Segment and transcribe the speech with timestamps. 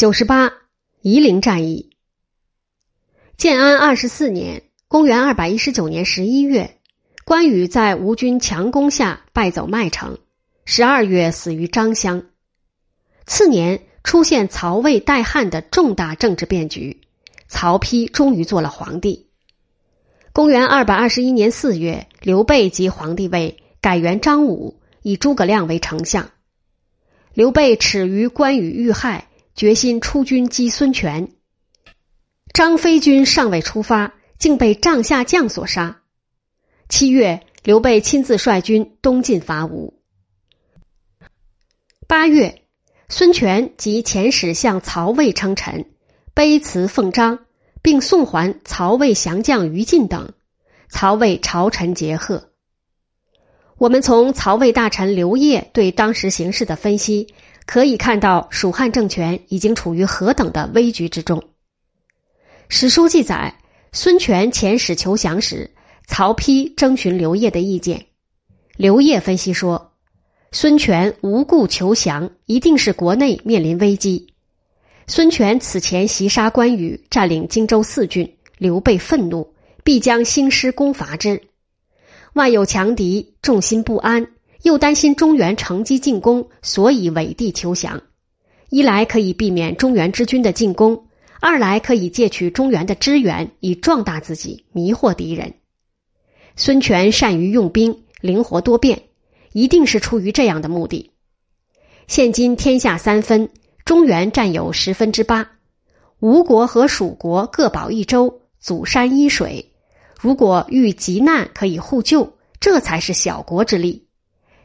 [0.00, 0.54] 九十八，
[1.02, 1.90] 夷陵战役。
[3.36, 6.78] 建安二十四年（公元二百一十九年十一月），
[7.26, 10.16] 关羽在吴军强攻下败走麦城，
[10.64, 12.22] 十二月死于张乡。
[13.26, 17.02] 次年出现曹魏代汉的重大政治变局，
[17.46, 19.28] 曹丕终于做了皇帝。
[20.32, 26.30] 公元二百二十一年四月，刘备即皇帝位，改元张武，以诸葛亮为丞相。
[27.34, 29.26] 刘备耻于关羽遇害。
[29.54, 31.32] 决心出军击孙权，
[32.52, 36.00] 张飞军尚未出发，竟被帐下将所杀。
[36.88, 40.00] 七月，刘备亲自率军东进伐吴。
[42.06, 42.62] 八月，
[43.08, 45.90] 孙权及遣使向曹魏称臣，
[46.34, 47.40] 卑辞奉章，
[47.82, 50.32] 并送还曹魏降将于禁等。
[50.88, 52.50] 曹魏朝臣结贺。
[53.76, 57.34] 我们从曹魏大臣刘烨对当时形势的分析。
[57.70, 61.44] 可以看到，蜀汉政权已经处于何等的危局之中。
[62.68, 63.60] 史书记载，
[63.92, 65.70] 孙权遣使求降时，
[66.08, 68.06] 曹丕征询刘烨的意见。
[68.76, 69.92] 刘烨分析说，
[70.50, 74.34] 孙权无故求降，一定是国内面临危机。
[75.06, 79.54] 孙权此前袭杀关羽，占领荆州四郡，刘备愤怒，
[79.84, 81.44] 必将兴师攻伐之。
[82.32, 84.26] 外有强敌，众心不安。
[84.62, 88.02] 又担心中原乘机进攻，所以委地求降。
[88.68, 91.06] 一来可以避免中原之军的进攻，
[91.40, 95.54] 二来可以借取中原的支援，以壮大自己，迷惑敌人。
[96.56, 99.02] 孙权善于用兵，灵活多变，
[99.52, 101.10] 一定是出于这样的目的。
[102.06, 103.48] 现今天下三分，
[103.84, 105.50] 中原占有十分之八，
[106.18, 109.72] 吴国和蜀国各保一州，阻山依水。
[110.20, 114.06] 如果遇急难可以互救，这才是小国之力。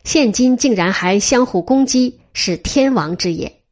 [0.06, 3.64] 现今竟然还相互攻击，是天王之也。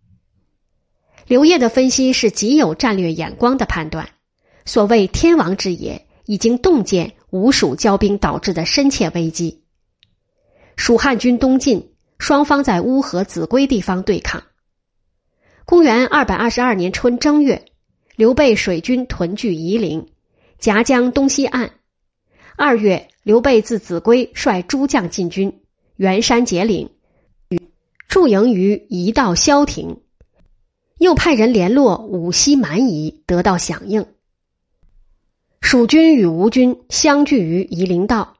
[1.27, 4.09] 刘烨的分析是极有战略眼光的判断。
[4.65, 9.63] 所谓天王之也，已经洞见吴蜀交兵导致的深切危机。
[10.75, 14.43] 蜀汉军东进，双方在乌河秭归地方对抗。
[15.65, 17.63] 公元二百二十二年春正月，
[18.15, 20.09] 刘备水军屯聚夷陵，
[20.57, 21.73] 夹江东西岸。
[22.57, 25.59] 二月，刘备自秭归率诸将进军。
[25.95, 26.89] 袁山结岭，
[28.07, 30.01] 驻营于夷道萧亭，
[30.97, 34.07] 又派人联络武西蛮夷，得到响应。
[35.61, 38.37] 蜀军与吴军相聚于夷陵道，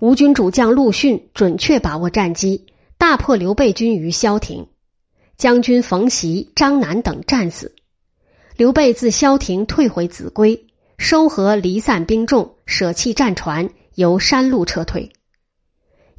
[0.00, 2.66] 吴军主将陆逊准确把握战机，
[2.98, 4.66] 大破刘备军于萧亭，
[5.38, 7.74] 将军冯习、张南等战死。
[8.58, 10.66] 刘备自萧亭退回秭归，
[10.98, 15.10] 收合离散兵众，舍弃战船，由山路撤退。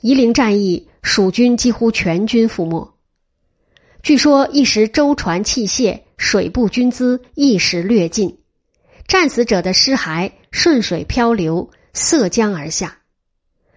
[0.03, 2.93] 夷陵战役，蜀军几乎全军覆没。
[4.01, 8.37] 据说一时舟船器械、水部军资一时略尽，
[9.07, 12.97] 战死者的尸骸顺水漂流，涉江而下。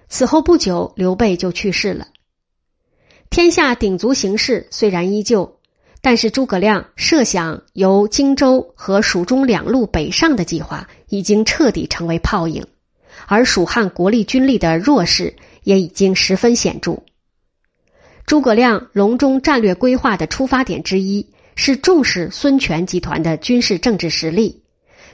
[0.09, 2.09] 此后不久，刘备就去世了。
[3.31, 5.61] 天下鼎足形势虽然依旧，
[6.01, 12.67] 但是诸葛亮设想由荆州和蜀中两路北上的计划，已经彻底成为泡影，
[13.29, 15.37] 而蜀汉国力军力的弱势。
[15.67, 17.03] 也已经十分显著。
[18.25, 24.63] 诸葛亮隆中战略规划的出发点之一是重视孙权集团的军事政治实力，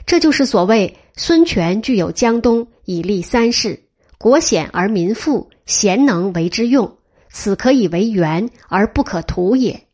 [0.05, 3.83] 这就是所谓“孙权具有江东以立三世，
[4.19, 6.97] 国险而民富，贤能为之用，
[7.31, 9.87] 此可以为援而不可图也”。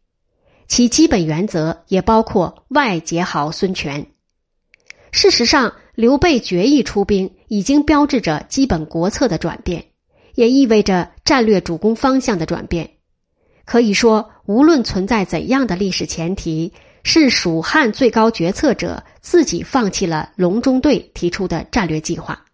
[0.67, 4.07] 其基本原则也包括外结好孙权。
[5.11, 9.85] 事实上，刘备决意出兵，已经标志着基本国策的转变。
[10.39, 12.89] 也意味着战略主攻方向的转变。
[13.65, 16.71] 可以说，无论存在怎样的历史前提，
[17.03, 22.45] 是蜀汉最高决策者自己放弃了隆中对提出的战略计划。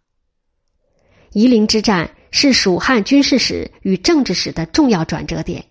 [1.32, 5.66] 夷陵之战是蜀汉军事史与政治史的重要转折点。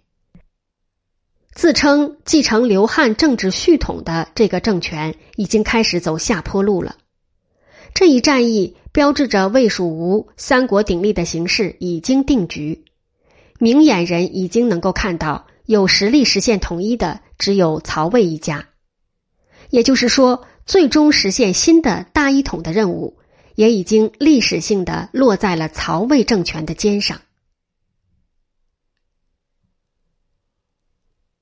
[1.53, 6.94] 自称继承刘汉政治血统的这个政权，已经开始走下坡路了。
[7.92, 12.84] 这一战役标志着魏蜀吴三国鼎立的形势已经定局，
[13.58, 18.68] 明眼人已经能够看到，有实力实现统一的只有曹魏一家。
[19.70, 23.18] 也就是说，最终实现新的大一统的任务，
[23.56, 27.20] 也已经历史性的落在了曹魏政权的肩上。